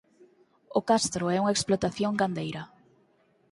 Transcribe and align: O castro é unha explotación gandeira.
O 0.79 0.81
castro 0.89 1.23
é 1.35 1.37
unha 1.43 1.55
explotación 1.57 2.13
gandeira. 2.21 2.63